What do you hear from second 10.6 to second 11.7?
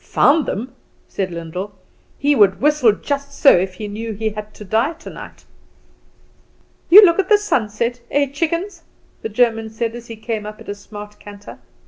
a smart canter.